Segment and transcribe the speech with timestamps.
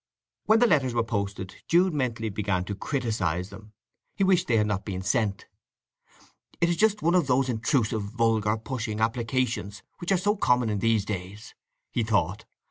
[0.47, 3.73] When the letters were posted Jude mentally began to criticize them;
[4.15, 5.45] he wished they had not been sent.
[6.59, 10.79] "It is just one of those intrusive, vulgar, pushing, applications which are so common in
[10.79, 11.53] these days,"
[11.91, 12.45] he thought.